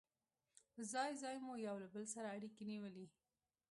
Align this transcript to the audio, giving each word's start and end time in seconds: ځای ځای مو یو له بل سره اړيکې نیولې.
ځای 0.91 1.11
ځای 1.21 1.37
مو 1.45 1.53
یو 1.67 1.75
له 1.83 1.87
بل 1.93 2.05
سره 2.15 2.27
اړيکې 2.35 2.63
نیولې. 2.71 3.05